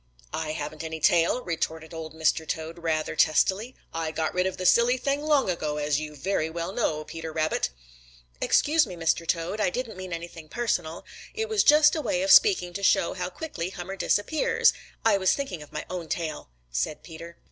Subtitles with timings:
[0.33, 2.47] "I haven't any tail," retorted Old Mr.
[2.47, 3.75] Toad rather testily.
[3.93, 7.31] "I got rid of the silly thing long ago, as you very well know, Peter
[7.31, 7.69] Rabbit."
[8.41, 9.27] "Excuse me, Mr.
[9.27, 9.61] Toad.
[9.61, 11.05] I didn't mean anything personal.
[11.35, 14.73] It was just a way of speaking to show how quickly Hummer disappears.
[15.05, 17.37] I was thinking of my own tail," said Peter.